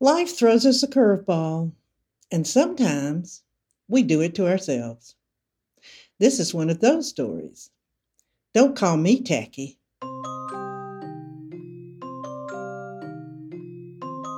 life 0.00 0.34
throws 0.36 0.64
us 0.64 0.82
a 0.82 0.88
curveball, 0.88 1.72
and 2.32 2.46
sometimes 2.46 3.42
we 3.86 4.02
do 4.02 4.22
it 4.22 4.34
to 4.34 4.48
ourselves. 4.48 5.14
This 6.18 6.40
is 6.40 6.54
one 6.54 6.70
of 6.70 6.80
those 6.80 7.08
stories. 7.08 7.70
Don't 8.54 8.76
call 8.76 8.96
me 8.96 9.20
tacky. 9.20 9.78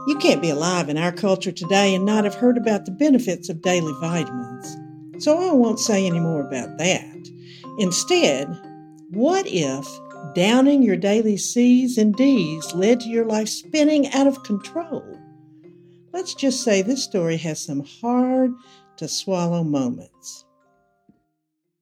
You 0.08 0.18
can't 0.20 0.42
be 0.42 0.50
alive 0.50 0.88
in 0.88 0.98
our 0.98 1.12
culture 1.12 1.52
today 1.52 1.94
and 1.94 2.04
not 2.04 2.24
have 2.24 2.34
heard 2.34 2.58
about 2.58 2.84
the 2.84 2.90
benefits 2.90 3.48
of 3.48 3.62
daily 3.62 3.94
vitamins. 4.00 4.76
So 5.24 5.38
I 5.38 5.52
won't 5.52 5.78
say 5.78 6.04
any 6.06 6.18
more 6.18 6.40
about 6.40 6.76
that. 6.78 7.30
Instead, 7.78 8.48
what 9.10 9.46
if 9.46 9.86
downing 10.34 10.82
your 10.82 10.96
daily 10.96 11.36
C's 11.36 11.98
and 11.98 12.14
D's 12.16 12.74
led 12.74 12.98
to 13.00 13.08
your 13.08 13.26
life 13.26 13.48
spinning 13.48 14.12
out 14.12 14.26
of 14.26 14.42
control? 14.42 15.21
Let's 16.12 16.34
just 16.34 16.62
say 16.62 16.82
this 16.82 17.02
story 17.02 17.38
has 17.38 17.64
some 17.64 17.84
hard 18.02 18.52
to 18.98 19.08
swallow 19.08 19.64
moments. 19.64 20.44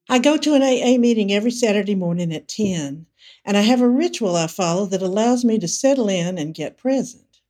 I 0.09 0.21
go 0.21 0.37
to 0.37 0.55
an 0.55 0.63
AA 0.63 0.99
meeting 0.99 1.33
every 1.33 1.51
Saturday 1.51 1.97
morning 1.97 2.33
at 2.33 2.47
10, 2.47 3.07
and 3.45 3.57
I 3.57 3.63
have 3.63 3.81
a 3.81 3.89
ritual 3.89 4.37
I 4.37 4.47
follow 4.47 4.87
that 4.87 5.03
allows 5.03 5.45
me 5.45 5.59
to 5.59 5.67
settle 5.67 6.09
in 6.09 6.39
and 6.39 6.55
get 6.55 6.79
present. 6.79 7.41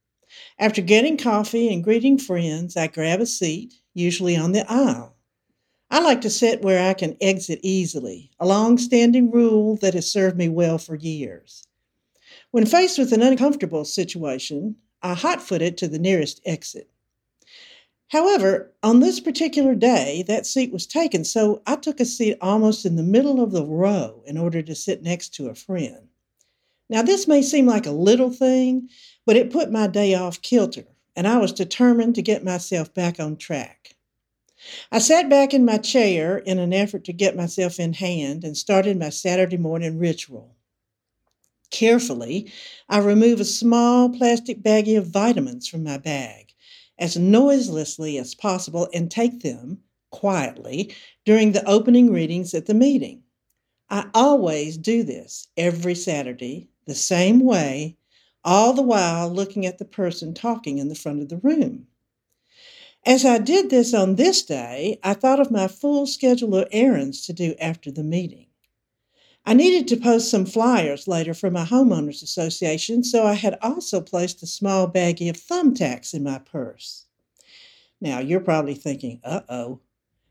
After 0.58 0.81
getting 0.81 1.19
coffee 1.19 1.70
and 1.70 1.84
greeting 1.84 2.17
friends, 2.17 2.78
I 2.78 2.86
grab 2.86 3.20
a 3.20 3.27
seat, 3.27 3.75
usually 3.92 4.34
on 4.34 4.53
the 4.53 4.64
aisle. 4.70 5.17
I 5.91 6.01
like 6.01 6.23
to 6.23 6.31
sit 6.31 6.62
where 6.62 6.89
I 6.89 6.95
can 6.95 7.14
exit 7.20 7.61
easily, 7.62 8.31
a 8.41 8.47
long 8.47 8.78
standing 8.78 9.31
rule 9.31 9.77
that 9.77 9.92
has 9.92 10.11
served 10.11 10.39
me 10.39 10.48
well 10.48 10.78
for 10.78 10.97
years. 10.97 11.67
When 12.53 12.64
faced 12.64 12.98
with 12.98 13.12
an 13.12 13.23
uncomfortable 13.23 13.84
situation, 13.84 14.77
I 15.03 15.15
hot 15.15 15.43
footed 15.43 15.77
to 15.79 15.89
the 15.89 15.98
nearest 15.98 16.41
exit. 16.45 16.91
However, 18.09 18.73
on 18.83 19.01
this 19.01 19.20
particular 19.20 19.75
day, 19.75 20.25
that 20.27 20.45
seat 20.45 20.73
was 20.73 20.87
taken, 20.87 21.25
so 21.25 21.62
I 21.67 21.77
took 21.77 22.01
a 22.01 22.05
seat 22.05 22.37
almost 22.41 22.84
in 22.84 22.97
the 22.97 23.03
middle 23.03 23.41
of 23.41 23.53
the 23.53 23.65
row 23.65 24.23
in 24.27 24.37
order 24.37 24.62
to 24.62 24.75
sit 24.75 25.03
next 25.03 25.33
to 25.34 25.48
a 25.48 25.55
friend. 25.55 26.09
Now, 26.89 27.03
this 27.03 27.29
may 27.29 27.41
seem 27.41 27.67
like 27.67 27.87
a 27.87 27.92
little 27.92 28.31
thing, 28.31 28.89
but 29.25 29.37
it 29.37 29.53
put 29.53 29.70
my 29.70 29.87
day 29.87 30.15
off 30.15 30.42
kilter, 30.42 30.87
and 31.14 31.29
I 31.29 31.39
was 31.39 31.53
determined 31.53 32.17
to 32.17 32.23
get 32.23 32.42
myself 32.42 32.92
back 32.92 33.20
on 33.20 33.37
track. 33.37 33.95
I 34.91 34.98
sat 34.98 35.31
back 35.31 35.55
in 35.55 35.64
my 35.64 35.79
chair 35.79 36.37
in 36.39 36.59
an 36.59 36.73
effort 36.73 37.05
to 37.05 37.12
get 37.12 37.37
myself 37.37 37.79
in 37.79 37.92
hand 37.92 38.42
and 38.42 38.57
started 38.57 38.98
my 38.98 39.11
Saturday 39.11 39.57
morning 39.57 39.98
ritual. 39.98 40.57
Carefully, 41.71 42.51
I 42.89 42.99
remove 42.99 43.41
a 43.41 43.45
small 43.45 44.09
plastic 44.09 44.63
baggie 44.63 44.99
of 44.99 45.07
vitamins 45.07 45.69
from 45.69 45.85
my 45.85 45.99
bag 45.99 46.55
as 46.99 47.17
noiselessly 47.17 48.19
as 48.19 48.35
possible 48.35 48.89
and 48.93 49.11
take 49.11 49.41
them 49.41 49.80
quietly 50.11 50.95
during 51.25 51.53
the 51.53 51.64
opening 51.67 52.13
readings 52.13 52.53
at 52.53 52.67
the 52.67 52.75
meeting. 52.75 53.23
I 53.89 54.09
always 54.13 54.77
do 54.77 55.03
this 55.03 55.48
every 55.57 55.95
Saturday 55.95 56.69
the 56.86 56.95
same 56.95 57.41
way, 57.41 57.97
all 58.45 58.73
the 58.73 58.83
while 58.83 59.30
looking 59.30 59.64
at 59.64 59.79
the 59.79 59.85
person 59.85 60.35
talking 60.35 60.79
in 60.79 60.89
the 60.89 60.95
front 60.95 61.23
of 61.23 61.29
the 61.29 61.39
room. 61.39 61.86
As 63.07 63.25
I 63.25 63.39
did 63.39 63.70
this 63.70 63.95
on 63.95 64.17
this 64.17 64.42
day, 64.42 64.98
I 65.03 65.14
thought 65.14 65.41
of 65.41 65.51
my 65.51 65.69
full 65.69 66.07
schedule 66.07 66.55
of 66.55 66.69
errands 66.70 67.25
to 67.27 67.33
do 67.33 67.55
after 67.59 67.91
the 67.91 68.05
meeting. 68.05 68.49
I 69.50 69.55
needed 69.55 69.88
to 69.88 69.96
post 69.96 70.30
some 70.30 70.46
flyers 70.46 71.08
later 71.08 71.34
for 71.34 71.50
my 71.50 71.64
homeowners 71.64 72.22
association, 72.22 73.02
so 73.02 73.27
I 73.27 73.33
had 73.33 73.58
also 73.61 74.00
placed 74.00 74.44
a 74.44 74.46
small 74.46 74.86
baggie 74.86 75.28
of 75.28 75.36
thumbtacks 75.36 76.14
in 76.14 76.22
my 76.22 76.38
purse. 76.38 77.06
Now, 78.00 78.20
you're 78.20 78.38
probably 78.38 78.77
thinking, 78.77 79.18
uh 79.24 79.40
oh, 79.48 79.80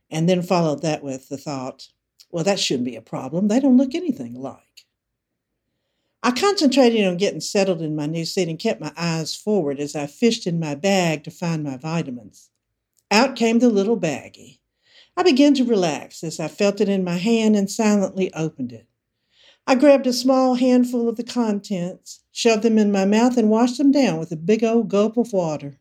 and 0.09 0.29
then 0.29 0.41
followed 0.41 0.83
that 0.83 1.03
with 1.03 1.27
the 1.27 1.35
thought, 1.35 1.89
well, 2.31 2.45
that 2.45 2.61
shouldn't 2.61 2.85
be 2.85 2.95
a 2.95 3.01
problem. 3.01 3.49
They 3.49 3.59
don't 3.59 3.75
look 3.75 3.93
anything 3.93 4.37
alike. 4.37 4.85
I 6.23 6.31
concentrated 6.31 7.05
on 7.05 7.17
getting 7.17 7.41
settled 7.41 7.81
in 7.81 7.97
my 7.97 8.05
new 8.05 8.23
seat 8.23 8.47
and 8.47 8.57
kept 8.57 8.79
my 8.79 8.93
eyes 8.95 9.35
forward 9.35 9.81
as 9.81 9.97
I 9.97 10.07
fished 10.07 10.47
in 10.47 10.61
my 10.61 10.75
bag 10.75 11.25
to 11.25 11.31
find 11.31 11.61
my 11.61 11.75
vitamins. 11.75 12.51
Out 13.11 13.35
came 13.35 13.59
the 13.59 13.67
little 13.67 13.97
baggie. 13.99 14.59
I 15.17 15.23
began 15.23 15.55
to 15.55 15.65
relax 15.65 16.23
as 16.23 16.39
I 16.39 16.47
felt 16.47 16.79
it 16.79 16.87
in 16.87 17.03
my 17.03 17.17
hand 17.17 17.57
and 17.57 17.69
silently 17.69 18.33
opened 18.33 18.71
it. 18.71 18.85
I 19.67 19.75
grabbed 19.75 20.07
a 20.07 20.13
small 20.13 20.55
handful 20.55 21.07
of 21.07 21.15
the 21.15 21.23
contents, 21.23 22.21
shoved 22.31 22.63
them 22.63 22.77
in 22.77 22.91
my 22.91 23.05
mouth, 23.05 23.37
and 23.37 23.49
washed 23.49 23.77
them 23.77 23.91
down 23.91 24.19
with 24.19 24.31
a 24.31 24.35
big 24.35 24.63
old 24.63 24.89
gulp 24.89 25.17
of 25.17 25.31
water. 25.33 25.77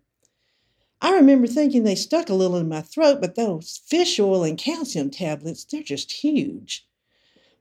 I 1.00 1.15
remember 1.15 1.47
thinking 1.47 1.84
they 1.84 1.94
stuck 1.94 2.28
a 2.28 2.34
little 2.34 2.56
in 2.56 2.69
my 2.69 2.81
throat, 2.83 3.21
but 3.21 3.37
those 3.37 3.81
fish 3.87 4.19
oil 4.19 4.43
and 4.43 4.59
calcium 4.59 5.11
tablets, 5.11 5.65
they're 5.65 5.83
just 5.83 6.11
huge. 6.11 6.87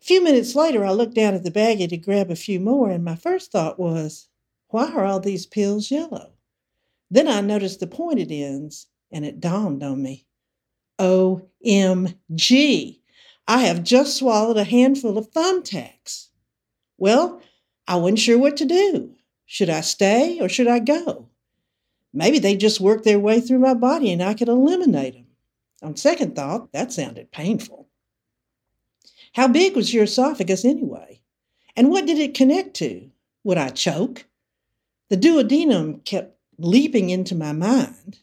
A 0.01 0.05
few 0.05 0.23
minutes 0.23 0.55
later, 0.55 0.83
I 0.83 0.91
looked 0.91 1.13
down 1.13 1.33
at 1.33 1.43
the 1.43 1.51
baggie 1.51 1.87
to 1.89 1.97
grab 1.97 2.31
a 2.31 2.35
few 2.35 2.59
more, 2.59 2.89
and 2.89 3.03
my 3.03 3.15
first 3.15 3.51
thought 3.51 3.79
was, 3.79 4.27
why 4.69 4.91
are 4.91 5.05
all 5.05 5.19
these 5.19 5.45
pills 5.45 5.91
yellow? 5.91 6.33
Then 7.09 7.27
I 7.27 7.41
noticed 7.41 7.79
the 7.79 7.87
pointed 7.87 8.31
ends, 8.31 8.87
and 9.11 9.23
it 9.23 9.39
dawned 9.39 9.83
on 9.83 10.01
me. 10.01 10.25
OMG! 10.99 11.39
I 13.47 13.59
have 13.59 13.83
just 13.83 14.17
swallowed 14.17 14.57
a 14.57 14.65
handful 14.65 15.17
of 15.17 15.31
thumbtacks. 15.31 16.27
Well, 16.97 17.41
I 17.87 17.95
wasn't 17.95 18.19
sure 18.19 18.37
what 18.37 18.57
to 18.57 18.65
do. 18.65 19.15
Should 19.45 19.69
I 19.69 19.81
stay 19.81 20.39
or 20.41 20.49
should 20.49 20.67
I 20.67 20.79
go? 20.79 21.29
Maybe 22.13 22.39
they 22.39 22.57
just 22.57 22.81
worked 22.81 23.05
their 23.05 23.19
way 23.19 23.39
through 23.39 23.59
my 23.59 23.73
body 23.73 24.11
and 24.11 24.21
I 24.21 24.33
could 24.33 24.49
eliminate 24.49 25.13
them. 25.13 25.27
On 25.81 25.95
second 25.95 26.35
thought, 26.35 26.71
that 26.73 26.91
sounded 26.91 27.31
painful. 27.31 27.87
How 29.33 29.47
big 29.47 29.75
was 29.75 29.93
your 29.93 30.03
esophagus 30.03 30.65
anyway? 30.65 31.21
And 31.75 31.89
what 31.89 32.05
did 32.05 32.17
it 32.17 32.33
connect 32.33 32.73
to? 32.77 33.09
Would 33.43 33.57
I 33.57 33.69
choke? 33.69 34.25
The 35.09 35.15
duodenum 35.15 36.03
kept 36.03 36.37
leaping 36.57 37.11
into 37.11 37.35
my 37.35 37.53
mind, 37.53 38.19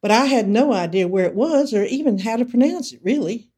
but 0.00 0.10
I 0.10 0.26
had 0.26 0.48
no 0.48 0.72
idea 0.72 1.08
where 1.08 1.26
it 1.26 1.34
was 1.34 1.74
or 1.74 1.84
even 1.84 2.20
how 2.20 2.36
to 2.36 2.44
pronounce 2.44 2.92
it, 2.92 3.00
really. 3.02 3.50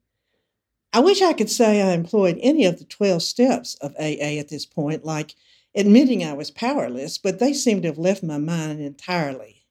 I 0.95 0.99
wish 0.99 1.21
I 1.21 1.33
could 1.33 1.49
say 1.49 1.81
I 1.81 1.91
employed 1.91 2.39
any 2.39 2.63
of 2.63 2.79
the 2.79 2.85
12 2.85 3.21
steps 3.21 3.75
of 3.81 3.93
AA 3.99 4.39
at 4.39 4.47
this 4.47 4.65
point, 4.65 5.03
like 5.03 5.35
admitting 5.75 6.23
I 6.23 6.31
was 6.31 6.51
powerless, 6.51 7.17
but 7.17 7.37
they 7.37 7.51
seemed 7.51 7.81
to 7.81 7.89
have 7.89 7.97
left 7.97 8.23
my 8.23 8.37
mind 8.37 8.79
entirely. 8.79 9.65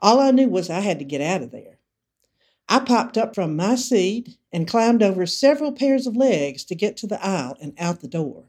All 0.00 0.20
I 0.20 0.30
knew 0.30 0.50
was 0.50 0.68
I 0.68 0.80
had 0.80 0.98
to 0.98 1.06
get 1.06 1.22
out 1.22 1.40
of 1.40 1.52
there. 1.52 1.78
I 2.68 2.80
popped 2.80 3.16
up 3.16 3.34
from 3.34 3.56
my 3.56 3.76
seat 3.76 4.36
and 4.52 4.68
climbed 4.68 5.02
over 5.02 5.24
several 5.24 5.72
pairs 5.72 6.06
of 6.06 6.16
legs 6.16 6.64
to 6.64 6.74
get 6.74 6.98
to 6.98 7.06
the 7.06 7.24
aisle 7.24 7.56
and 7.58 7.72
out 7.78 8.02
the 8.02 8.06
door. 8.06 8.44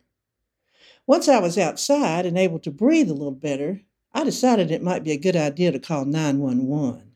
Once 1.08 1.30
I 1.30 1.40
was 1.40 1.58
outside 1.58 2.26
and 2.26 2.38
able 2.38 2.60
to 2.60 2.70
breathe 2.70 3.10
a 3.10 3.14
little 3.14 3.32
better, 3.32 3.80
I 4.12 4.26
decided 4.26 4.72
it 4.72 4.84
might 4.84 5.06
be 5.06 5.12
a 5.12 5.18
good 5.18 5.38
idea 5.38 5.72
to 5.72 5.80
call 5.80 6.04
911. 6.04 7.14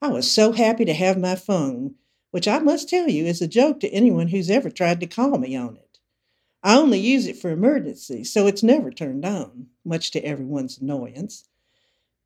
I 0.00 0.08
was 0.08 0.32
so 0.32 0.52
happy 0.52 0.86
to 0.86 0.94
have 0.94 1.18
my 1.18 1.36
phone, 1.36 1.96
which 2.30 2.48
I 2.48 2.58
must 2.58 2.88
tell 2.88 3.08
you 3.08 3.26
is 3.26 3.40
a 3.40 3.48
joke 3.48 3.80
to 3.80 3.88
anyone 3.88 4.28
who's 4.28 4.50
ever 4.50 4.70
tried 4.70 5.00
to 5.00 5.06
call 5.06 5.38
me 5.38 5.56
on 5.56 5.76
it. 5.76 5.98
I 6.62 6.76
only 6.76 6.98
use 6.98 7.26
it 7.26 7.36
for 7.36 7.50
emergencies, 7.50 8.32
so 8.32 8.46
it's 8.46 8.62
never 8.62 8.90
turned 8.90 9.24
on, 9.24 9.68
much 9.84 10.10
to 10.12 10.24
everyone's 10.24 10.78
annoyance. 10.78 11.48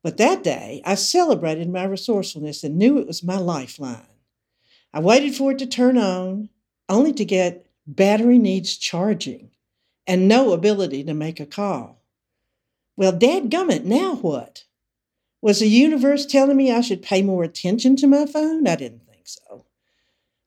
But 0.01 0.17
that 0.17 0.43
day, 0.43 0.81
I 0.85 0.95
celebrated 0.95 1.69
my 1.69 1.85
resourcefulness 1.85 2.63
and 2.63 2.77
knew 2.77 2.97
it 2.97 3.07
was 3.07 3.23
my 3.23 3.37
lifeline. 3.37 4.07
I 4.93 4.99
waited 4.99 5.35
for 5.35 5.51
it 5.51 5.59
to 5.59 5.65
turn 5.65 5.97
on, 5.97 6.49
only 6.89 7.13
to 7.13 7.25
get 7.25 7.65
battery 7.87 8.37
needs 8.37 8.77
charging 8.77 9.51
and 10.05 10.27
no 10.27 10.51
ability 10.51 11.03
to 11.05 11.13
make 11.13 11.39
a 11.39 11.45
call. 11.45 12.01
Well, 12.97 13.13
dadgummit, 13.13 13.85
now 13.85 14.15
what? 14.15 14.65
Was 15.41 15.59
the 15.59 15.67
universe 15.67 16.25
telling 16.25 16.57
me 16.57 16.71
I 16.71 16.81
should 16.81 17.01
pay 17.01 17.21
more 17.21 17.43
attention 17.43 17.95
to 17.97 18.07
my 18.07 18.25
phone? 18.25 18.67
I 18.67 18.75
didn't 18.75 19.05
think 19.07 19.27
so. 19.27 19.65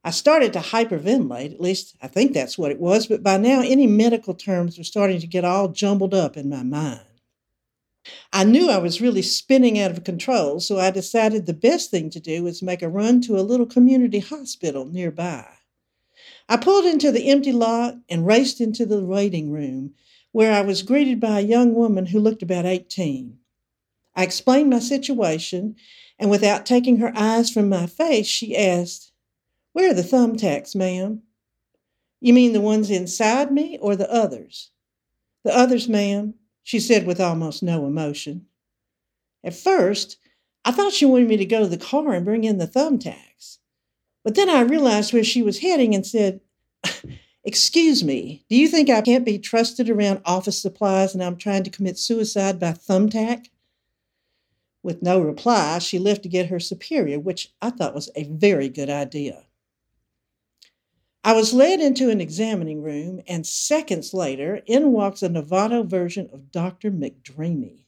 I 0.07 0.11
started 0.11 0.53
to 0.53 0.61
hyperventilate, 0.61 1.53
at 1.53 1.61
least 1.61 1.97
I 2.01 2.07
think 2.07 2.33
that's 2.33 2.57
what 2.57 2.71
it 2.71 2.79
was, 2.79 3.09
but 3.09 3.25
by 3.25 3.39
now 3.39 3.61
any 3.61 3.89
medical 3.89 4.35
terms 4.35 4.79
were 4.79 4.85
starting 4.85 5.19
to 5.19 5.27
get 5.27 5.45
all 5.45 5.67
jumbled 5.67 6.15
up 6.15 6.37
in 6.37 6.49
my 6.49 6.63
mind. 6.63 7.01
I 8.33 8.45
knew 8.45 8.71
I 8.71 8.79
was 8.79 9.01
really 9.01 9.23
spinning 9.23 9.81
out 9.81 9.91
of 9.91 10.05
control, 10.05 10.61
so 10.61 10.79
I 10.79 10.93
decided 10.93 11.47
the 11.47 11.53
best 11.53 11.91
thing 11.91 12.09
to 12.11 12.21
do 12.21 12.45
was 12.45 12.63
make 12.63 12.83
a 12.83 12.89
run 12.89 13.21
to 13.23 13.37
a 13.37 13.43
little 13.43 13.67
community 13.67 14.21
hospital 14.21 14.85
nearby. 14.85 15.45
I 16.49 16.57
pulled 16.57 16.85
into 16.85 17.11
the 17.11 17.29
empty 17.29 17.51
lot 17.51 17.97
and 18.09 18.25
raced 18.25 18.61
into 18.61 18.87
the 18.87 19.05
waiting 19.05 19.51
room, 19.51 19.95
where 20.31 20.53
I 20.53 20.61
was 20.61 20.85
greeted 20.85 21.19
by 21.19 21.41
a 21.41 21.43
young 21.43 21.75
woman 21.75 22.07
who 22.07 22.21
looked 22.21 22.45
about 22.45 22.65
18. 22.65 23.39
I 24.15 24.23
explained 24.23 24.71
my 24.71 24.79
situation, 24.79 25.75
and 26.17 26.31
without 26.31 26.65
taking 26.65 26.99
her 26.99 27.13
eyes 27.17 27.51
from 27.51 27.69
my 27.69 27.87
face, 27.87 28.29
she 28.29 28.57
asked, 28.57 29.11
Where 29.77 29.91
are 29.91 29.95
the 29.95 30.01
thumbtacks, 30.01 30.75
ma'am? 30.75 31.21
You 32.23 32.33
mean 32.33 32.55
the 32.55 32.63
ones 32.63 32.89
inside 32.89 33.53
me 33.53 33.77
or 33.79 33.95
the 33.95 34.11
others? 34.11 34.71
The 35.45 35.55
others, 35.55 35.87
ma'am, 35.87 36.33
she 36.63 36.81
said 36.81 37.07
with 37.07 37.21
almost 37.21 37.63
no 37.63 37.85
emotion. 37.85 38.47
At 39.45 39.53
first, 39.55 40.17
I 40.65 40.71
thought 40.71 40.95
she 40.95 41.05
wanted 41.05 41.29
me 41.29 41.37
to 41.37 41.45
go 41.45 41.61
to 41.61 41.67
the 41.67 41.77
car 41.77 42.15
and 42.15 42.25
bring 42.25 42.45
in 42.45 42.57
the 42.57 42.67
thumbtacks. 42.67 43.59
But 44.25 44.35
then 44.35 44.49
I 44.49 44.63
realized 44.63 45.13
where 45.13 45.23
she 45.23 45.43
was 45.43 45.59
heading 45.59 45.95
and 45.95 46.07
said, 46.07 46.41
Excuse 47.45 48.03
me, 48.03 48.47
do 48.49 48.57
you 48.57 48.69
think 48.69 48.89
I 48.89 49.03
can't 49.03 49.27
be 49.27 49.39
trusted 49.39 49.91
around 49.91 50.23
office 50.25 50.59
supplies 50.59 51.13
and 51.13 51.23
I'm 51.23 51.37
trying 51.37 51.65
to 51.65 51.71
commit 51.71 51.99
suicide 51.99 52.59
by 52.59 52.73
thumbtack? 52.73 53.51
With 54.83 55.03
no 55.03 55.21
reply, 55.21 55.81
she 55.81 55.99
left 55.99 56.23
to 56.23 56.31
get 56.31 56.47
her 56.47 56.61
superior, 56.61 57.21
which 57.21 57.53
I 57.61 57.69
thought 57.69 57.95
was 57.95 58.09
a 58.17 58.25
very 58.25 58.71
good 58.71 58.89
idea. 58.89 59.46
I 61.27 61.33
was 61.33 61.53
led 61.53 61.81
into 61.81 62.09
an 62.09 62.21
examining 62.21 62.83
room, 62.83 63.21
and 63.27 63.45
seconds 63.45 64.15
later, 64.15 64.63
in 64.65 64.93
walks 64.93 65.25
a 65.25 65.29
Novato 65.29 65.85
version 65.85 66.31
of 66.33 66.53
Dr. 66.53 66.93
McDreamy. 66.93 67.83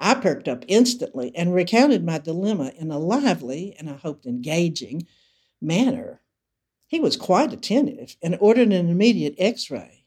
I 0.00 0.14
perked 0.14 0.48
up 0.48 0.64
instantly 0.68 1.36
and 1.36 1.52
recounted 1.52 2.02
my 2.02 2.16
dilemma 2.16 2.72
in 2.78 2.90
a 2.90 2.98
lively, 2.98 3.76
and 3.78 3.90
I 3.90 3.96
hoped 3.96 4.24
engaging, 4.24 5.06
manner. 5.60 6.22
He 6.86 6.98
was 6.98 7.14
quite 7.14 7.52
attentive 7.52 8.16
and 8.22 8.38
ordered 8.40 8.72
an 8.72 8.88
immediate 8.88 9.34
x 9.36 9.70
ray. 9.70 10.06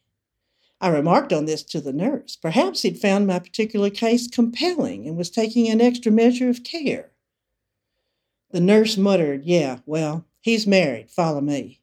I 0.81 0.87
remarked 0.87 1.31
on 1.31 1.45
this 1.45 1.61
to 1.65 1.79
the 1.79 1.93
nurse. 1.93 2.35
Perhaps 2.35 2.81
he'd 2.81 2.97
found 2.97 3.27
my 3.27 3.37
particular 3.37 3.91
case 3.91 4.27
compelling 4.27 5.07
and 5.07 5.15
was 5.15 5.29
taking 5.29 5.69
an 5.69 5.81
extra 5.81 6.11
measure 6.11 6.49
of 6.49 6.63
care. 6.63 7.11
The 8.49 8.59
nurse 8.59 8.97
muttered, 8.97 9.43
Yeah, 9.45 9.81
well, 9.85 10.25
he's 10.41 10.65
married. 10.65 11.11
Follow 11.11 11.41
me 11.41 11.81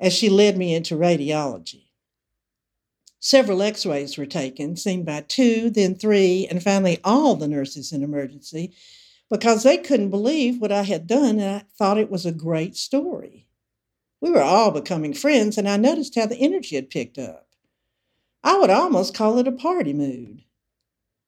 as 0.00 0.12
she 0.12 0.28
led 0.28 0.56
me 0.56 0.74
into 0.74 0.96
radiology. 0.96 1.84
Several 3.20 3.62
x 3.62 3.84
rays 3.84 4.16
were 4.16 4.26
taken, 4.26 4.76
seen 4.76 5.04
by 5.04 5.22
two, 5.22 5.70
then 5.70 5.94
three, 5.94 6.46
and 6.48 6.62
finally 6.62 6.98
all 7.02 7.34
the 7.34 7.48
nurses 7.48 7.92
in 7.92 8.02
emergency 8.02 8.72
because 9.28 9.62
they 9.62 9.76
couldn't 9.76 10.10
believe 10.10 10.60
what 10.60 10.72
I 10.72 10.82
had 10.82 11.06
done 11.06 11.38
and 11.38 11.56
I 11.56 11.64
thought 11.76 11.98
it 11.98 12.10
was 12.10 12.24
a 12.24 12.32
great 12.32 12.76
story. 12.76 13.46
We 14.20 14.30
were 14.30 14.42
all 14.42 14.72
becoming 14.72 15.14
friends, 15.14 15.56
and 15.58 15.68
I 15.68 15.76
noticed 15.76 16.16
how 16.16 16.26
the 16.26 16.38
energy 16.38 16.74
had 16.74 16.90
picked 16.90 17.18
up. 17.18 17.46
I 18.42 18.58
would 18.58 18.70
almost 18.70 19.14
call 19.14 19.38
it 19.38 19.46
a 19.46 19.52
party 19.52 19.92
mood. 19.92 20.42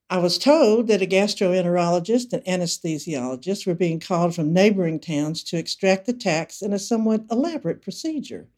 I 0.08 0.18
was 0.18 0.38
told 0.38 0.88
that 0.88 1.02
a 1.02 1.06
gastroenterologist 1.06 2.32
and 2.32 2.44
anesthesiologist 2.44 3.64
were 3.64 3.76
being 3.76 4.00
called 4.00 4.34
from 4.34 4.52
neighboring 4.52 4.98
towns 4.98 5.44
to 5.44 5.56
extract 5.56 6.06
the 6.06 6.12
tacks 6.12 6.62
in 6.62 6.72
a 6.72 6.80
somewhat 6.80 7.26
elaborate 7.30 7.80
procedure. 7.80 8.48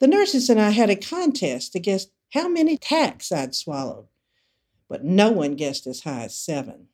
The 0.00 0.06
nurses 0.06 0.48
and 0.48 0.60
I 0.60 0.70
had 0.70 0.90
a 0.90 0.96
contest 0.96 1.72
to 1.72 1.80
guess 1.80 2.06
how 2.32 2.48
many 2.48 2.76
tacks 2.76 3.32
I'd 3.32 3.54
swallowed, 3.54 4.06
but 4.88 5.04
no 5.04 5.30
one 5.30 5.54
guessed 5.54 5.86
as 5.86 6.02
high 6.02 6.24
as 6.24 6.36
seven. 6.36 6.88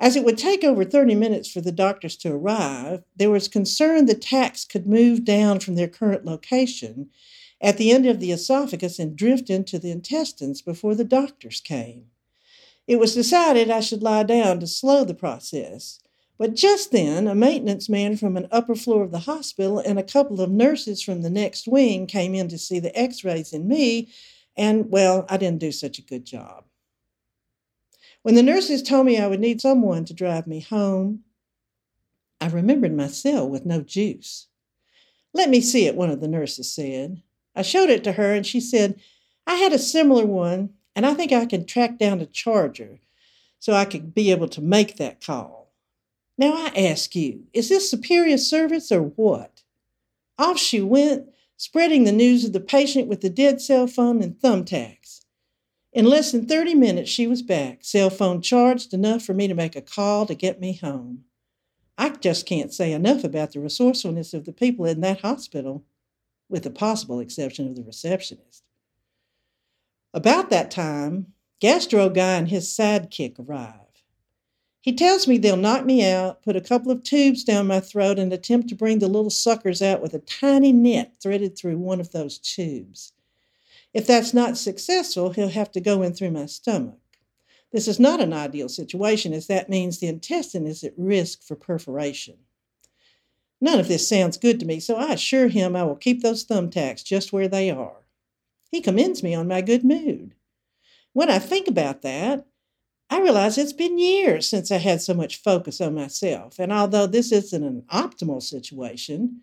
As 0.00 0.16
it 0.16 0.24
would 0.24 0.38
take 0.38 0.64
over 0.64 0.84
30 0.84 1.14
minutes 1.14 1.50
for 1.50 1.60
the 1.60 1.72
doctors 1.72 2.16
to 2.18 2.32
arrive, 2.32 3.02
there 3.14 3.30
was 3.30 3.48
concern 3.48 4.06
the 4.06 4.14
tacks 4.14 4.64
could 4.64 4.86
move 4.86 5.24
down 5.24 5.60
from 5.60 5.74
their 5.74 5.88
current 5.88 6.24
location 6.24 7.10
at 7.60 7.76
the 7.76 7.90
end 7.90 8.06
of 8.06 8.20
the 8.20 8.32
esophagus 8.32 8.98
and 8.98 9.16
drift 9.16 9.50
into 9.50 9.78
the 9.78 9.90
intestines 9.90 10.62
before 10.62 10.94
the 10.94 11.04
doctors 11.04 11.60
came. 11.60 12.06
It 12.86 12.98
was 12.98 13.14
decided 13.14 13.70
I 13.70 13.80
should 13.80 14.02
lie 14.02 14.22
down 14.22 14.60
to 14.60 14.66
slow 14.66 15.04
the 15.04 15.14
process, 15.14 16.00
but 16.38 16.54
just 16.54 16.92
then, 16.92 17.26
a 17.26 17.34
maintenance 17.34 17.88
man 17.88 18.16
from 18.16 18.36
an 18.36 18.46
upper 18.52 18.76
floor 18.76 19.02
of 19.02 19.10
the 19.10 19.18
hospital 19.18 19.80
and 19.80 19.98
a 19.98 20.04
couple 20.04 20.40
of 20.40 20.50
nurses 20.50 21.02
from 21.02 21.22
the 21.22 21.30
next 21.30 21.66
wing 21.66 22.06
came 22.06 22.34
in 22.34 22.48
to 22.48 22.58
see 22.58 22.78
the 22.78 22.96
x 22.96 23.24
rays 23.24 23.52
in 23.52 23.66
me, 23.66 24.08
and 24.56 24.90
well, 24.90 25.26
I 25.28 25.36
didn't 25.36 25.60
do 25.60 25.72
such 25.72 25.98
a 25.98 26.02
good 26.02 26.24
job. 26.24 26.64
When 28.22 28.36
the 28.36 28.42
nurses 28.42 28.82
told 28.82 29.06
me 29.06 29.18
I 29.18 29.26
would 29.26 29.40
need 29.40 29.60
someone 29.60 30.04
to 30.04 30.14
drive 30.14 30.46
me 30.46 30.60
home, 30.60 31.24
I 32.40 32.48
remembered 32.48 32.94
my 32.94 33.08
cell 33.08 33.48
with 33.48 33.66
no 33.66 33.82
juice. 33.82 34.46
Let 35.34 35.50
me 35.50 35.60
see 35.60 35.86
it, 35.86 35.96
one 35.96 36.10
of 36.10 36.20
the 36.20 36.28
nurses 36.28 36.72
said. 36.72 37.20
I 37.56 37.62
showed 37.62 37.90
it 37.90 38.04
to 38.04 38.12
her, 38.12 38.32
and 38.32 38.46
she 38.46 38.60
said, 38.60 39.00
I 39.44 39.56
had 39.56 39.72
a 39.72 39.78
similar 39.78 40.24
one, 40.24 40.70
and 40.94 41.04
I 41.04 41.14
think 41.14 41.32
I 41.32 41.46
can 41.46 41.64
track 41.64 41.98
down 41.98 42.20
a 42.20 42.26
charger 42.26 43.00
so 43.58 43.72
I 43.72 43.84
could 43.84 44.14
be 44.14 44.30
able 44.30 44.48
to 44.48 44.60
make 44.60 44.96
that 44.96 45.24
call. 45.24 45.57
Now 46.38 46.52
I 46.54 46.68
ask 46.68 47.16
you, 47.16 47.46
is 47.52 47.68
this 47.68 47.90
superior 47.90 48.38
service 48.38 48.92
or 48.92 49.02
what? 49.02 49.64
Off 50.38 50.56
she 50.56 50.80
went, 50.80 51.26
spreading 51.56 52.04
the 52.04 52.12
news 52.12 52.44
of 52.44 52.52
the 52.52 52.60
patient 52.60 53.08
with 53.08 53.20
the 53.20 53.28
dead 53.28 53.60
cell 53.60 53.88
phone 53.88 54.22
and 54.22 54.36
thumbtacks. 54.36 55.24
In 55.92 56.04
less 56.04 56.30
than 56.30 56.46
30 56.46 56.76
minutes, 56.76 57.10
she 57.10 57.26
was 57.26 57.42
back, 57.42 57.80
cell 57.82 58.08
phone 58.08 58.40
charged 58.40 58.94
enough 58.94 59.22
for 59.22 59.34
me 59.34 59.48
to 59.48 59.54
make 59.54 59.74
a 59.74 59.82
call 59.82 60.26
to 60.26 60.34
get 60.34 60.60
me 60.60 60.74
home. 60.76 61.24
I 61.96 62.10
just 62.10 62.46
can't 62.46 62.72
say 62.72 62.92
enough 62.92 63.24
about 63.24 63.52
the 63.52 63.58
resourcefulness 63.58 64.32
of 64.32 64.44
the 64.44 64.52
people 64.52 64.84
in 64.86 65.00
that 65.00 65.22
hospital, 65.22 65.84
with 66.48 66.62
the 66.62 66.70
possible 66.70 67.18
exception 67.18 67.66
of 67.66 67.74
the 67.74 67.82
receptionist. 67.82 68.62
About 70.14 70.50
that 70.50 70.70
time, 70.70 71.32
Gastro 71.60 72.08
Guy 72.08 72.34
and 72.34 72.48
his 72.48 72.68
sidekick 72.68 73.40
arrived. 73.40 73.87
He 74.80 74.94
tells 74.94 75.26
me 75.26 75.38
they'll 75.38 75.56
knock 75.56 75.84
me 75.84 76.04
out, 76.04 76.42
put 76.42 76.56
a 76.56 76.60
couple 76.60 76.90
of 76.90 77.02
tubes 77.02 77.44
down 77.44 77.66
my 77.66 77.80
throat, 77.80 78.18
and 78.18 78.32
attempt 78.32 78.68
to 78.68 78.74
bring 78.74 79.00
the 79.00 79.08
little 79.08 79.30
suckers 79.30 79.82
out 79.82 80.00
with 80.00 80.14
a 80.14 80.20
tiny 80.20 80.72
net 80.72 81.16
threaded 81.20 81.58
through 81.58 81.78
one 81.78 82.00
of 82.00 82.12
those 82.12 82.38
tubes. 82.38 83.12
If 83.92 84.06
that's 84.06 84.32
not 84.32 84.56
successful, 84.56 85.30
he'll 85.30 85.48
have 85.48 85.72
to 85.72 85.80
go 85.80 86.02
in 86.02 86.14
through 86.14 86.30
my 86.30 86.46
stomach. 86.46 86.98
This 87.72 87.88
is 87.88 87.98
not 87.98 88.20
an 88.20 88.32
ideal 88.32 88.68
situation, 88.68 89.32
as 89.32 89.46
that 89.48 89.68
means 89.68 89.98
the 89.98 90.06
intestine 90.06 90.66
is 90.66 90.84
at 90.84 90.94
risk 90.96 91.42
for 91.42 91.56
perforation. 91.56 92.36
None 93.60 93.80
of 93.80 93.88
this 93.88 94.08
sounds 94.08 94.38
good 94.38 94.60
to 94.60 94.66
me, 94.66 94.80
so 94.80 94.96
I 94.96 95.14
assure 95.14 95.48
him 95.48 95.74
I 95.74 95.82
will 95.82 95.96
keep 95.96 96.22
those 96.22 96.44
thumbtacks 96.44 97.04
just 97.04 97.32
where 97.32 97.48
they 97.48 97.70
are. 97.70 98.04
He 98.70 98.80
commends 98.80 99.22
me 99.22 99.34
on 99.34 99.48
my 99.48 99.60
good 99.60 99.84
mood. 99.84 100.34
When 101.12 101.28
I 101.30 101.38
think 101.38 101.66
about 101.66 102.02
that, 102.02 102.46
I 103.10 103.20
realize 103.20 103.56
it's 103.56 103.72
been 103.72 103.98
years 103.98 104.48
since 104.48 104.70
I 104.70 104.76
had 104.76 105.00
so 105.00 105.14
much 105.14 105.40
focus 105.42 105.80
on 105.80 105.94
myself. 105.94 106.58
And 106.58 106.72
although 106.72 107.06
this 107.06 107.32
isn't 107.32 107.64
an 107.64 107.84
optimal 107.92 108.42
situation, 108.42 109.40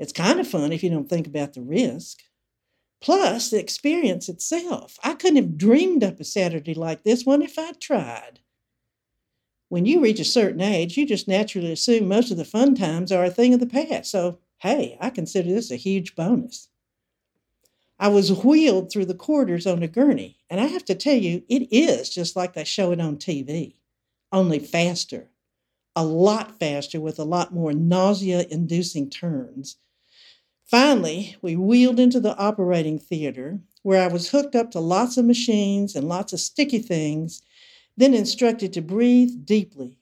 it's 0.00 0.12
kind 0.12 0.40
of 0.40 0.48
fun 0.48 0.72
if 0.72 0.82
you 0.82 0.90
don't 0.90 1.08
think 1.08 1.26
about 1.26 1.54
the 1.54 1.62
risk. 1.62 2.22
Plus, 3.00 3.50
the 3.50 3.60
experience 3.60 4.28
itself. 4.28 4.98
I 5.04 5.14
couldn't 5.14 5.36
have 5.36 5.58
dreamed 5.58 6.02
up 6.02 6.18
a 6.18 6.24
Saturday 6.24 6.74
like 6.74 7.04
this 7.04 7.24
one 7.24 7.42
if 7.42 7.58
I'd 7.58 7.80
tried. 7.80 8.40
When 9.68 9.86
you 9.86 10.00
reach 10.00 10.20
a 10.20 10.24
certain 10.24 10.60
age, 10.60 10.96
you 10.96 11.06
just 11.06 11.28
naturally 11.28 11.72
assume 11.72 12.08
most 12.08 12.30
of 12.30 12.36
the 12.36 12.44
fun 12.44 12.74
times 12.74 13.12
are 13.12 13.24
a 13.24 13.30
thing 13.30 13.54
of 13.54 13.60
the 13.60 13.66
past. 13.66 14.10
So, 14.10 14.38
hey, 14.58 14.96
I 15.00 15.10
consider 15.10 15.50
this 15.50 15.70
a 15.70 15.76
huge 15.76 16.16
bonus. 16.16 16.68
I 17.98 18.08
was 18.08 18.44
wheeled 18.44 18.90
through 18.90 19.06
the 19.06 19.14
corridors 19.14 19.66
on 19.66 19.82
a 19.82 19.88
gurney, 19.88 20.38
and 20.50 20.60
I 20.60 20.66
have 20.66 20.84
to 20.86 20.94
tell 20.94 21.16
you, 21.16 21.44
it 21.48 21.68
is 21.72 22.10
just 22.10 22.36
like 22.36 22.54
they 22.54 22.64
show 22.64 22.90
it 22.92 23.00
on 23.00 23.16
TV, 23.16 23.74
only 24.32 24.58
faster, 24.58 25.30
a 25.94 26.04
lot 26.04 26.58
faster 26.58 27.00
with 27.00 27.18
a 27.18 27.24
lot 27.24 27.54
more 27.54 27.72
nausea 27.72 28.46
inducing 28.50 29.10
turns. 29.10 29.76
Finally, 30.64 31.36
we 31.40 31.54
wheeled 31.56 32.00
into 32.00 32.18
the 32.18 32.36
operating 32.36 32.98
theater 32.98 33.60
where 33.82 34.02
I 34.02 34.12
was 34.12 34.30
hooked 34.30 34.56
up 34.56 34.70
to 34.72 34.80
lots 34.80 35.16
of 35.16 35.24
machines 35.26 35.94
and 35.94 36.08
lots 36.08 36.32
of 36.32 36.40
sticky 36.40 36.78
things, 36.78 37.42
then 37.96 38.14
instructed 38.14 38.72
to 38.72 38.80
breathe 38.80 39.44
deeply. 39.44 39.98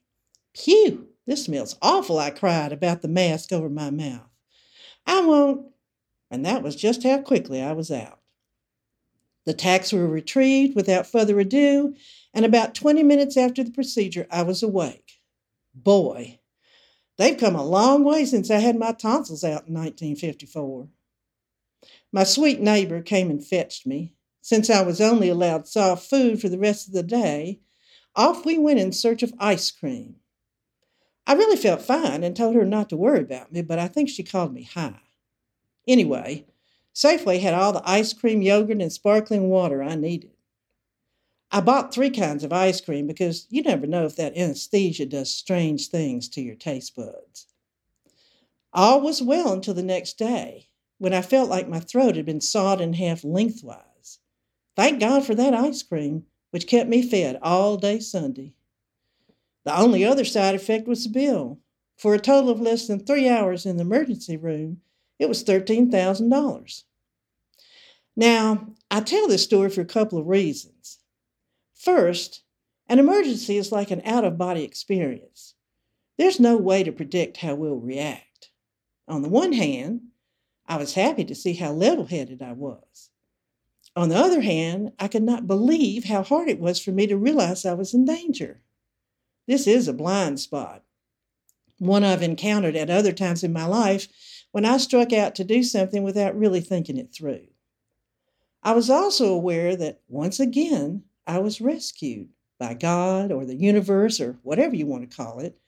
Phew, 0.54 1.08
this 1.26 1.44
smells 1.44 1.76
awful, 1.82 2.18
I 2.18 2.30
cried 2.30 2.72
about 2.72 3.02
the 3.02 3.08
mask 3.08 3.52
over 3.52 3.68
my 3.68 3.90
mouth. 3.90 4.30
I 5.06 5.20
won't, 5.20 5.66
and 6.33 6.47
that 6.47 6.62
was 6.62 6.75
just 6.75 7.03
how 7.03 7.19
quickly 7.19 7.61
I 7.61 7.73
was 7.73 7.91
out. 7.91 8.19
The 9.45 9.53
tacks 9.53 9.93
were 9.93 10.09
retrieved 10.09 10.75
without 10.75 11.07
further 11.07 11.39
ado, 11.39 11.95
and 12.33 12.47
about 12.47 12.75
20 12.75 13.03
minutes 13.03 13.37
after 13.37 13.62
the 13.62 13.71
procedure, 13.71 14.27
I 14.31 14.43
was 14.43 14.62
awake. 14.62 15.21
Boy, 15.75 16.41
they've 17.19 17.37
come 17.37 17.55
a 17.55 17.65
long 17.65 18.03
way 18.03 18.25
since 18.25 18.51
I 18.51 18.61
had 18.61 18.79
my 18.79 18.93
tonsils 18.93 19.45
out 19.45 19.69
in 19.69 19.75
1954. 19.75 20.89
My 22.11 22.25
sweet 22.25 22.61
neighbor 22.61 23.03
came 23.03 23.29
and 23.29 23.45
fetched 23.45 23.87
me. 23.87 24.15
Since 24.41 24.71
I 24.71 24.83
was 24.83 25.01
only 25.01 25.29
allowed 25.29 25.69
soft 25.69 26.09
food 26.09 26.41
for 26.41 26.49
the 26.49 26.59
rest 26.59 26.89
of 26.89 26.95
the 26.95 27.03
day, 27.03 27.61
off 28.17 28.47
we 28.47 28.57
went 28.57 28.81
in 28.81 28.93
search 28.93 29.23
of 29.23 29.35
ice 29.39 29.71
cream. 29.71 30.17
I 31.27 31.35
really 31.35 31.57
felt 31.57 31.83
fine 31.83 32.25
and 32.25 32.35
told 32.35 32.55
her 32.55 32.65
not 32.65 32.89
to 32.89 32.97
worry 32.97 33.21
about 33.21 33.53
me, 33.53 33.61
but 33.61 33.79
I 33.79 33.87
think 33.87 34.09
she 34.09 34.23
called 34.23 34.53
me 34.55 34.62
high. 34.62 35.01
Anyway, 35.87 36.47
Safeway 36.95 37.41
had 37.41 37.55
all 37.55 37.73
the 37.73 37.89
ice 37.89 38.12
cream, 38.12 38.43
yogurt, 38.43 38.81
and 38.81 38.93
sparkling 38.93 39.49
water 39.49 39.83
I 39.83 39.95
needed. 39.95 40.31
I 41.51 41.61
bought 41.61 41.93
three 41.93 42.11
kinds 42.11 42.45
of 42.45 42.53
ice 42.53 42.81
cream 42.81 43.07
because 43.07 43.47
you 43.51 43.62
never 43.62 43.87
know 43.87 44.07
if 44.07 44.17
that 44.17 44.37
anesthesia 44.37 45.07
does 45.07 45.35
strange 45.35 45.89
things 45.89 46.29
to 46.31 46.41
your 46.41 46.55
taste 46.55 46.97
buds. 46.97 47.47
All 48.73 49.01
was 49.01 49.21
well 49.21 49.53
until 49.53 49.75
the 49.75 49.83
next 49.83 50.17
day, 50.17 50.69
when 50.99 51.12
I 51.12 51.21
felt 51.21 51.51
like 51.51 51.69
my 51.69 51.81
throat 51.81 52.17
had 52.17 52.25
been 52.25 52.41
sawed 52.41 52.81
in 52.81 52.95
half 52.95 53.23
lengthwise. 53.23 54.19
Thank 54.77 55.01
God 55.01 55.27
for 55.27 55.35
that 55.35 55.53
ice 55.53 55.83
cream, 55.83 56.25
which 56.51 56.67
kept 56.67 56.89
me 56.89 57.03
fed 57.03 57.39
all 57.43 57.77
day 57.77 58.01
Sunday. 58.01 58.55
The 59.65 59.79
only 59.79 60.05
other 60.05 60.25
side 60.25 60.55
effect 60.55 60.89
was 60.89 61.05
the 61.05 61.11
bill. 61.11 61.59
For 61.97 62.15
a 62.15 62.19
total 62.19 62.51
of 62.51 62.61
less 62.61 62.87
than 62.87 62.99
three 63.01 63.29
hours 63.29 63.67
in 63.67 63.77
the 63.77 63.83
emergency 63.83 64.37
room, 64.37 64.81
it 65.23 65.29
was 65.29 65.45
$13,000. 65.45 66.83
Now, 68.17 68.67
I 68.91 69.00
tell 69.00 69.29
this 69.29 69.45
story 69.45 69.71
for 69.71 69.81
a 69.81 69.85
couple 69.85 70.19
of 70.19 70.26
reasons. 70.26 70.99
First, 71.76 72.43
an 72.88 72.99
emergency 72.99 73.57
is 73.57 73.71
like 73.71 73.93
an 73.93 74.02
out 74.05 74.25
of 74.25 74.37
body 74.37 74.64
experience. 74.64 75.55
There's 76.19 76.41
no 76.41 76.57
way 76.57 76.83
to 76.83 76.91
predict 76.91 77.37
how 77.37 77.55
we'll 77.55 77.76
react. 77.76 78.50
On 79.07 79.23
the 79.23 79.29
one 79.29 79.52
hand, 79.52 80.00
I 80.67 80.76
was 80.76 80.95
happy 80.95 81.25
to 81.25 81.37
see 81.37 81.55
how 81.55 81.71
level 81.71 82.07
headed 82.07 82.43
I 82.43 82.52
was. 82.52 83.11
On 83.95 84.09
the 84.09 84.17
other 84.17 84.41
hand, 84.41 84.91
I 84.99 85.07
could 85.07 85.23
not 85.23 85.47
believe 85.47 86.05
how 86.05 86.25
hard 86.25 86.49
it 86.49 86.59
was 86.59 86.81
for 86.81 86.91
me 86.91 87.07
to 87.07 87.17
realize 87.17 87.64
I 87.64 87.75
was 87.75 87.95
in 87.95 88.05
danger. 88.05 88.61
This 89.47 89.69
is 89.69 89.87
a 89.87 89.93
blind 89.93 90.41
spot, 90.41 90.83
one 91.79 92.02
I've 92.02 92.23
encountered 92.23 92.75
at 92.75 92.91
other 92.91 93.12
times 93.12 93.45
in 93.45 93.52
my 93.52 93.67
life 93.67 94.09
when 94.52 94.64
I 94.64 94.76
struck 94.76 95.12
out 95.12 95.35
to 95.37 95.44
do 95.44 95.62
something 95.62 96.02
without 96.02 96.38
really 96.38 96.61
thinking 96.61 96.99
it 96.99 97.12
through. 97.12 97.47
I 98.62 98.73
was 98.73 98.88
also 98.88 99.32
aware 99.32 99.75
that 99.76 100.00
once 100.09 100.38
again, 100.38 101.02
I 101.26 101.38
was 101.38 101.61
rescued 101.61 102.28
by 102.59 102.75
God 102.75 103.32
or 103.32 103.44
the 103.44 103.56
universe 103.56 104.21
or 104.21 104.38
whatever 104.42 104.76
you 104.76 104.87
want 104.87 105.11
to 105.11 105.16
call 105.16 105.40
it. 105.40 105.59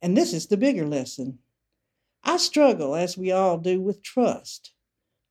And 0.00 0.16
this 0.16 0.32
is 0.32 0.46
the 0.46 0.56
bigger 0.56 0.86
lesson. 0.86 1.38
I 2.24 2.36
struggle, 2.36 2.94
as 2.94 3.18
we 3.18 3.32
all 3.32 3.58
do, 3.58 3.80
with 3.80 4.02
trust, 4.02 4.72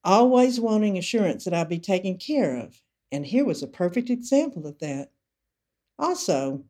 always 0.03 0.59
wanting 0.59 0.97
assurance 0.97 1.45
that 1.45 1.53
I'll 1.53 1.65
be 1.65 1.79
taken 1.79 2.17
care 2.17 2.57
of. 2.57 2.81
And 3.11 3.25
here 3.25 3.45
was 3.45 3.63
a 3.63 3.67
perfect 3.67 4.09
example 4.09 4.67
of 4.67 4.79
that. 4.79 5.11
Also, 5.97 6.63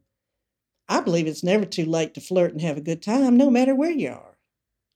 I 0.88 1.02
believe 1.02 1.28
it's 1.28 1.44
never 1.44 1.66
too 1.66 1.86
late 1.86 2.14
to 2.14 2.22
flirt 2.22 2.52
and 2.52 2.62
have 2.62 2.78
a 2.78 2.82
good 2.82 3.02
time, 3.02 3.38
no 3.38 3.50
matter 3.50 3.74
where 3.76 3.92
you 3.92 4.10
are. 4.10 4.31